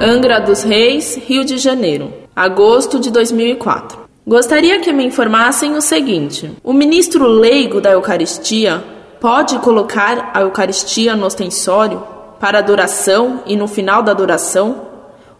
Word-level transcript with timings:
Angra 0.00 0.38
dos 0.38 0.62
Reis, 0.62 1.16
Rio 1.16 1.44
de 1.44 1.58
Janeiro, 1.58 2.12
agosto 2.34 3.00
de 3.00 3.10
2004. 3.10 3.98
Gostaria 4.24 4.78
que 4.78 4.92
me 4.92 5.04
informassem 5.04 5.74
o 5.74 5.80
seguinte: 5.80 6.52
o 6.62 6.72
ministro 6.72 7.26
leigo 7.26 7.80
da 7.80 7.90
Eucaristia 7.90 8.82
pode 9.20 9.58
colocar 9.58 10.30
a 10.32 10.42
Eucaristia 10.42 11.16
no 11.16 11.26
ostensório 11.26 12.00
para 12.38 12.60
adoração 12.60 13.42
e 13.44 13.56
no 13.56 13.66
final 13.66 14.00
da 14.00 14.12
adoração, 14.12 14.82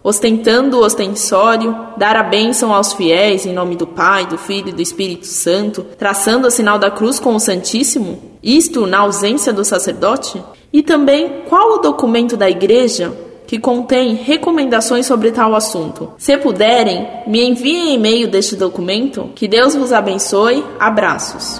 ostentando 0.02 0.78
o 0.78 0.84
ostensório, 0.84 1.76
dar 1.96 2.16
a 2.16 2.24
bênção 2.24 2.74
aos 2.74 2.92
fiéis 2.92 3.46
em 3.46 3.52
nome 3.52 3.76
do 3.76 3.86
Pai, 3.86 4.26
do 4.26 4.36
Filho 4.36 4.70
e 4.70 4.72
do 4.72 4.82
Espírito 4.82 5.26
Santo, 5.26 5.86
traçando 5.96 6.48
o 6.48 6.50
sinal 6.50 6.80
da 6.80 6.90
cruz 6.90 7.20
com 7.20 7.32
o 7.36 7.40
Santíssimo, 7.40 8.20
isto 8.42 8.88
na 8.88 8.98
ausência 8.98 9.52
do 9.52 9.64
sacerdote? 9.64 10.42
E 10.72 10.82
também 10.82 11.44
qual 11.48 11.74
o 11.74 11.78
documento 11.78 12.36
da 12.36 12.50
Igreja 12.50 13.27
que 13.48 13.58
contém 13.58 14.14
recomendações 14.14 15.06
sobre 15.06 15.32
tal 15.32 15.54
assunto. 15.54 16.10
Se 16.18 16.36
puderem, 16.36 17.08
me 17.26 17.42
enviem 17.42 17.94
e-mail 17.94 18.30
deste 18.30 18.54
documento. 18.54 19.30
Que 19.34 19.48
Deus 19.48 19.74
vos 19.74 19.90
abençoe. 19.90 20.62
Abraços. 20.78 21.58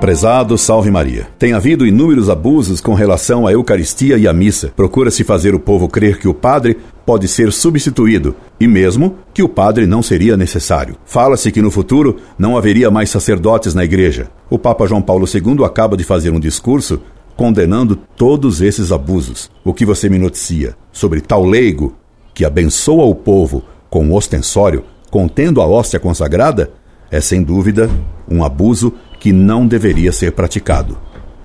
Prezado 0.00 0.56
Salve 0.56 0.90
Maria. 0.90 1.28
Tem 1.38 1.52
havido 1.52 1.86
inúmeros 1.86 2.30
abusos 2.30 2.80
com 2.80 2.94
relação 2.94 3.46
à 3.46 3.52
Eucaristia 3.52 4.16
e 4.16 4.26
à 4.26 4.32
missa. 4.32 4.72
Procura-se 4.74 5.22
fazer 5.22 5.54
o 5.54 5.60
povo 5.60 5.86
crer 5.86 6.18
que 6.18 6.26
o 6.26 6.32
padre 6.32 6.78
pode 7.04 7.28
ser 7.28 7.52
substituído 7.52 8.34
e 8.58 8.66
mesmo 8.66 9.18
que 9.34 9.42
o 9.42 9.48
padre 9.48 9.86
não 9.86 10.02
seria 10.02 10.34
necessário. 10.34 10.96
Fala-se 11.04 11.52
que 11.52 11.60
no 11.60 11.70
futuro 11.70 12.16
não 12.38 12.56
haveria 12.56 12.90
mais 12.90 13.10
sacerdotes 13.10 13.74
na 13.74 13.84
igreja. 13.84 14.30
O 14.48 14.58
Papa 14.58 14.86
João 14.86 15.02
Paulo 15.02 15.26
II 15.26 15.62
acaba 15.62 15.94
de 15.94 16.04
fazer 16.04 16.30
um 16.30 16.40
discurso 16.40 17.02
condenando 17.40 17.96
todos 17.96 18.60
esses 18.60 18.92
abusos. 18.92 19.50
O 19.64 19.72
que 19.72 19.86
você 19.86 20.10
me 20.10 20.18
noticia 20.18 20.76
sobre 20.92 21.22
tal 21.22 21.42
leigo 21.42 21.96
que 22.34 22.44
abençoa 22.44 23.06
o 23.06 23.14
povo 23.14 23.64
com 23.88 24.06
o 24.10 24.14
ostensório, 24.14 24.84
contendo 25.10 25.62
a 25.62 25.66
hóstia 25.66 25.98
consagrada, 25.98 26.70
é 27.10 27.18
sem 27.18 27.42
dúvida 27.42 27.88
um 28.28 28.44
abuso 28.44 28.92
que 29.18 29.32
não 29.32 29.66
deveria 29.66 30.12
ser 30.12 30.32
praticado. 30.32 30.98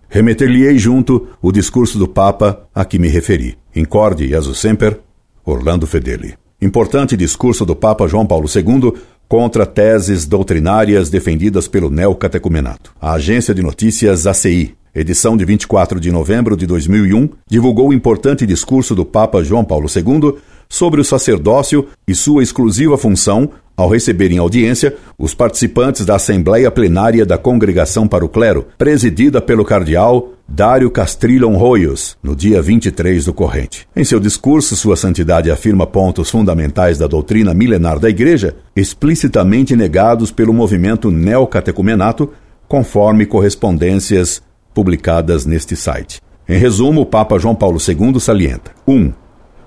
Remeter-lhe-ei 0.09 0.77
junto 0.77 1.29
o 1.41 1.49
discurso 1.49 1.97
do 1.97 2.09
Papa 2.09 2.67
a 2.75 2.83
que 2.83 2.99
me 2.99 3.07
referi. 3.07 3.57
Incorde 3.73 4.27
Jesus 4.27 4.57
Semper, 4.57 4.99
Orlando 5.45 5.87
Fedeli. 5.87 6.33
Importante 6.61 7.15
discurso 7.15 7.65
do 7.65 7.73
Papa 7.73 8.05
João 8.05 8.25
Paulo 8.25 8.49
II 8.53 8.95
contra 9.29 9.65
teses 9.65 10.25
doutrinárias 10.25 11.09
defendidas 11.09 11.69
pelo 11.69 11.89
neocatecumenato. 11.89 12.93
A 12.99 13.13
agência 13.13 13.55
de 13.55 13.63
notícias 13.63 14.27
ACI, 14.27 14.75
edição 14.95 15.35
de 15.35 15.43
24 15.43 15.99
de 15.99 16.11
novembro 16.11 16.55
de 16.55 16.65
2001, 16.65 17.29
divulgou 17.47 17.89
o 17.89 17.93
importante 17.93 18.45
discurso 18.45 18.95
do 18.95 19.05
Papa 19.05 19.43
João 19.43 19.65
Paulo 19.65 19.87
II 19.93 20.35
sobre 20.69 21.01
o 21.01 21.03
sacerdócio 21.03 21.87
e 22.07 22.15
sua 22.15 22.41
exclusiva 22.41 22.97
função 22.97 23.51
ao 23.77 23.89
receber 23.89 24.31
em 24.31 24.37
audiência 24.37 24.95
os 25.17 25.33
participantes 25.33 26.05
da 26.05 26.15
Assembleia 26.15 26.71
Plenária 26.71 27.25
da 27.25 27.37
Congregação 27.37 28.07
para 28.07 28.23
o 28.23 28.29
Clero, 28.29 28.67
presidida 28.77 29.41
pelo 29.41 29.65
cardeal 29.65 30.29
Dário 30.47 30.89
Castrilhon 30.89 31.57
Royos, 31.57 32.17
no 32.23 32.35
dia 32.35 32.61
23 32.61 33.25
do 33.25 33.33
corrente. 33.33 33.87
Em 33.95 34.03
seu 34.03 34.19
discurso, 34.19 34.75
Sua 34.75 34.95
Santidade 34.95 35.51
afirma 35.51 35.87
pontos 35.87 36.29
fundamentais 36.29 36.97
da 36.97 37.07
doutrina 37.07 37.53
milenar 37.53 37.99
da 37.99 38.09
Igreja, 38.09 38.55
explicitamente 38.75 39.75
negados 39.75 40.31
pelo 40.31 40.53
movimento 40.53 41.11
neocatecumenato, 41.11 42.31
conforme 42.67 43.25
correspondências 43.25 44.41
publicadas 44.75 45.45
neste 45.45 45.75
site. 45.75 46.21
Em 46.47 46.59
resumo, 46.59 47.01
o 47.01 47.05
Papa 47.05 47.39
João 47.39 47.55
Paulo 47.55 47.79
II 47.79 48.19
salienta: 48.19 48.71
1. 48.85 48.93
Um, 48.93 49.13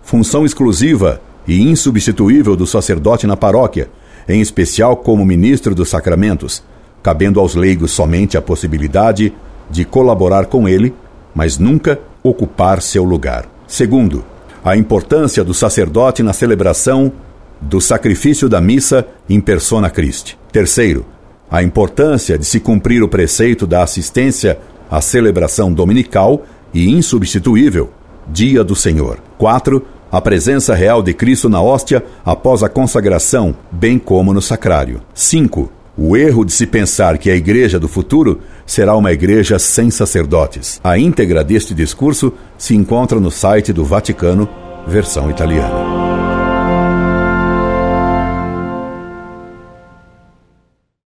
função 0.03 0.45
exclusiva 0.45 1.21
e 1.47 1.61
insubstituível 1.63 2.55
do 2.55 2.67
sacerdote 2.67 3.27
na 3.27 3.37
paróquia, 3.37 3.89
em 4.29 4.41
especial 4.41 4.99
como 4.99 5.25
ministro 5.25 5.75
dos 5.75 5.89
sacramentos, 5.89 6.63
cabendo 7.03 7.41
aos 7.41 7.55
leigos 7.55 7.91
somente 7.91 8.37
a 8.37 8.43
possibilidade 8.43 9.33
de 9.71 9.85
colaborar 9.85 10.47
com 10.47 10.69
ele, 10.69 10.95
mas 11.35 11.59
nunca 11.59 11.99
ocupar 12.23 12.83
seu 12.83 13.03
lugar. 13.03 13.47
Segundo, 13.67 14.25
a 14.65 14.77
importância 14.77 15.43
do 15.43 15.55
sacerdote 15.55 16.23
na 16.23 16.33
celebração 16.33 17.11
do 17.61 17.81
sacrifício 17.81 18.49
da 18.49 18.61
missa 18.61 19.07
in 19.29 19.41
persona 19.41 19.91
Christi. 19.91 20.39
Terceiro, 20.53 21.05
a 21.51 21.63
importância 21.63 22.39
de 22.39 22.45
se 22.45 22.61
cumprir 22.61 23.03
o 23.03 23.09
preceito 23.09 23.67
da 23.67 23.83
assistência 23.83 24.59
à 24.91 25.01
celebração 25.01 25.73
dominical 25.73 26.45
e 26.73 26.91
insubstituível, 26.91 27.91
Dia 28.31 28.63
do 28.63 28.77
Senhor. 28.77 29.19
4 29.39 29.83
a 30.11 30.21
presença 30.21 30.75
real 30.75 31.03
de 31.03 31.13
Cristo 31.13 31.49
na 31.49 31.61
hóstia 31.61 32.03
após 32.25 32.63
a 32.63 32.69
consagração, 32.69 33.55
bem 33.71 33.99
como 33.99 34.33
no 34.33 34.41
sacrário. 34.41 35.03
5. 35.13 35.71
O 35.97 36.17
erro 36.17 36.45
de 36.45 36.53
se 36.53 36.67
pensar 36.67 37.19
que 37.19 37.31
a 37.31 37.37
igreja 37.37 37.79
do 37.79 37.89
futuro 37.89 38.41
será 38.65 38.97
uma 38.97 39.13
igreja 39.13 39.59
sem 39.59 39.91
sacerdotes. 39.91 40.81
A 40.83 40.99
íntegra 40.99 41.45
deste 41.45 41.75
discurso 41.75 42.33
se 42.57 42.75
encontra 42.75 43.21
no 43.21 43.31
site 43.31 43.73
do 43.73 43.85
Vaticano, 43.85 44.49
versão 44.87 45.31
italiana. 45.31 45.98